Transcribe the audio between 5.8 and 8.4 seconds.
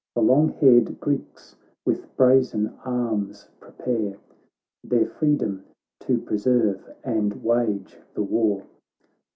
to preserve and wage the